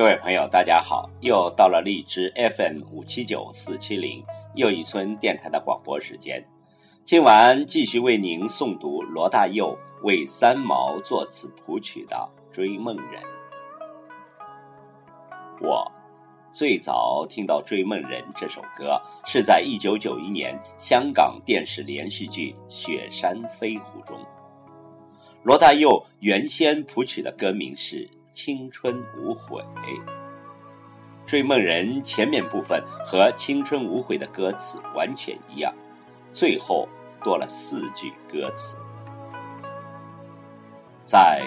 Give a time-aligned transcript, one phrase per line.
[0.00, 1.10] 各位朋友，大家好！
[1.20, 6.42] 又到了荔枝 FM 五七九四七零又一村电台的广播时间。
[7.04, 12.16] 今晚继续为您诵读罗大佑为三毛作词谱曲的
[12.50, 13.22] 《追梦人》。
[15.60, 15.86] 我
[16.50, 24.18] 最早听到《追梦人》这首歌，是在一九九一年香港电视连续剧《雪山飞狐》中。
[25.42, 28.08] 罗大佑原先谱曲的歌名是。
[28.32, 29.60] 青春无悔，
[31.26, 35.74] 《追梦人》前面部分和《青春无悔》的歌词完全一样，
[36.32, 36.88] 最后
[37.24, 38.78] 多了四句歌词。
[41.04, 41.42] 在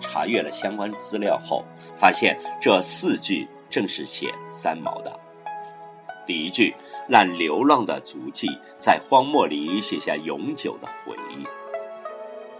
[0.00, 1.64] 查阅了相关资料后，
[1.96, 5.20] 发现这四句正是写三毛的。
[6.24, 6.74] 第一句
[7.08, 8.48] 让流浪的足迹
[8.78, 11.46] 在荒漠里写下永久的回忆。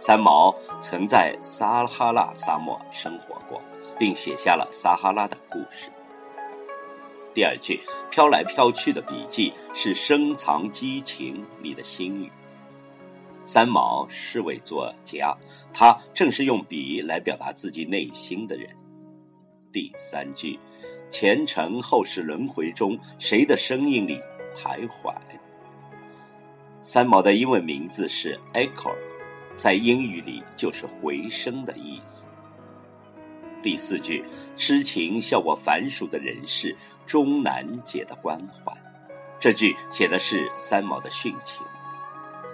[0.05, 3.61] 三毛曾在撒哈拉沙漠生活过，
[3.97, 5.89] 并写下了撒哈拉的故事。
[7.33, 7.79] 第二句
[8.11, 12.29] “飘来飘去的笔记”是深藏激情里的心语。
[13.45, 15.33] 三毛是位作家，
[15.73, 18.69] 他正是用笔来表达自己内心的人。
[19.71, 20.59] 第三句
[21.09, 24.19] “前尘后世轮回中，谁的声音里
[24.53, 25.13] 徘徊”。
[26.83, 28.93] 三毛的英文名字是 Echo。
[29.57, 32.27] 在英语里就是回声的意思。
[33.61, 34.25] 第四句，
[34.57, 38.73] 痴情笑我凡俗的人世，终难解的关怀。
[39.39, 41.65] 这句写的是三毛的殉情。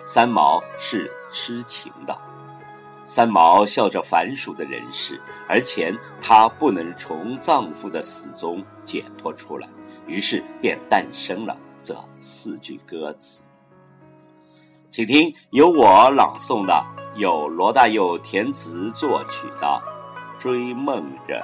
[0.06, 2.16] 三毛是痴情的，
[3.06, 9.68] 三毛笑着凡俗的人世，而且她不能从丈夫的死中解脱出来，
[10.08, 13.44] 于是便诞生了这四句歌词。
[14.92, 16.84] 请听由我朗诵的，
[17.16, 19.82] 由罗大佑填词作曲的
[20.42, 21.40] 《追梦人》。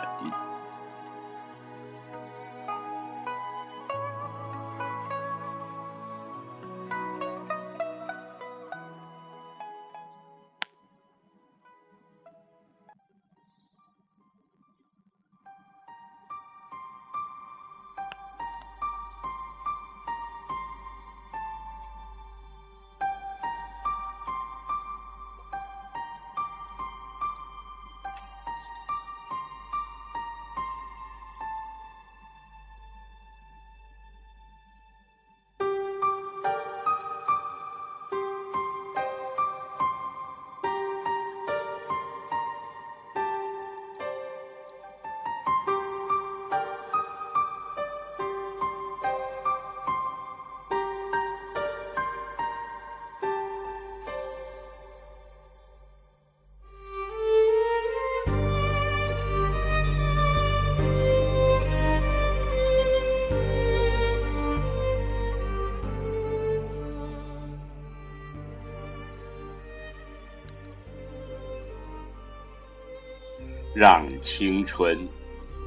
[73.75, 75.05] 让青春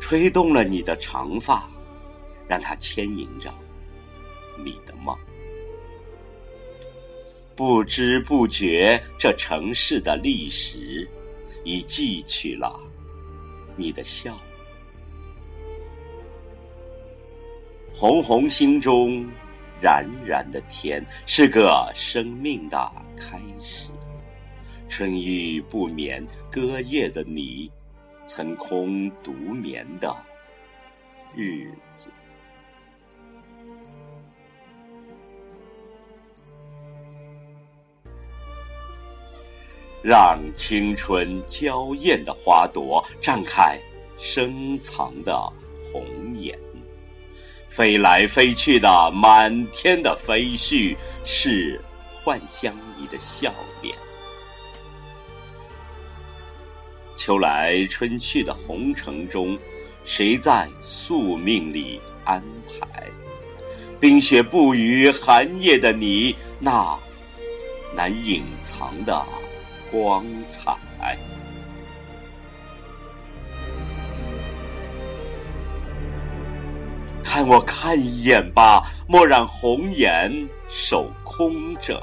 [0.01, 1.69] 吹动了你的长发，
[2.49, 3.53] 让它牵引着
[4.65, 5.15] 你的梦。
[7.55, 11.07] 不知不觉，这城市的历史
[11.65, 12.81] 已记取了
[13.77, 14.41] 你的笑。
[17.93, 19.29] 红红心中
[19.83, 23.91] 冉冉的天，是个生命的开始。
[24.89, 27.71] 春雨不眠，隔夜的你。
[28.29, 30.15] 曾空独眠的
[31.35, 32.13] 日子，
[40.03, 43.81] 让青春娇艳的花朵绽开
[44.19, 45.35] 深藏的
[45.91, 46.05] 红
[46.37, 46.57] 颜，
[47.67, 50.95] 飞来飞去的满天的飞絮，
[51.25, 51.81] 是
[52.13, 53.97] 幻想你的笑脸。
[57.19, 59.59] 秋来春去的红尘中，
[60.05, 63.09] 谁在宿命里安排？
[63.99, 66.97] 冰雪不语寒夜的你，那
[67.93, 69.27] 难隐藏的
[69.91, 70.77] 光彩。
[77.25, 82.01] 看我看一眼吧，莫让红颜守空枕，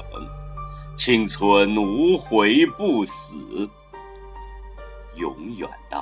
[0.94, 3.66] 青春无悔不死。
[5.16, 5.96] 永远的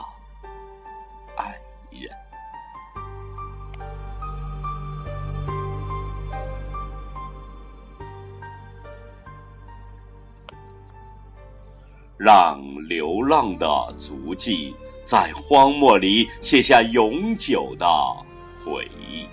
[1.36, 1.54] 爱
[1.90, 2.10] 人，
[12.16, 14.74] 让流浪的足迹
[15.04, 17.86] 在荒漠里写下永久的
[18.64, 19.26] 回忆。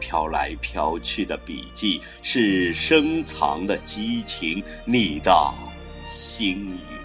[0.00, 5.52] 飘来飘去的笔记是深藏的激情，你的
[6.02, 6.97] 心语。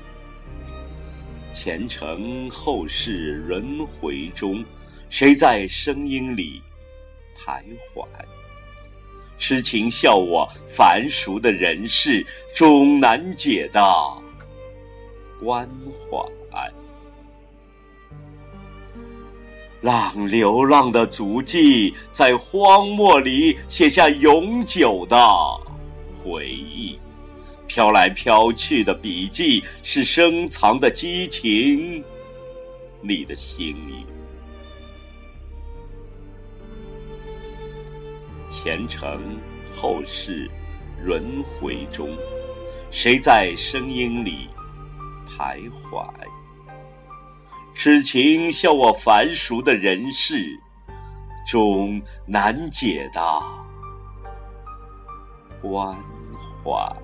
[1.54, 4.66] 前尘后世轮回中，
[5.08, 6.60] 谁在声音里
[7.38, 7.62] 徘
[7.94, 8.06] 徊？
[9.38, 13.82] 痴情笑我凡俗的人世终难解的
[15.40, 15.70] 关
[16.10, 16.26] 怀。
[19.82, 25.18] 让流浪的足迹在荒漠里写下永久的
[26.16, 26.98] 回忆，
[27.74, 32.04] 飘来飘去的笔记是深藏的激情，
[33.02, 34.06] 你的心语。
[38.48, 39.20] 前尘
[39.75, 40.48] 后世
[41.04, 42.16] 轮回中，
[42.92, 44.50] 谁在声音里
[45.28, 46.08] 徘徊？
[47.74, 50.48] 痴情笑我凡俗的人世
[51.48, 53.19] 中难解的
[55.60, 55.96] 关
[56.64, 57.03] 怀。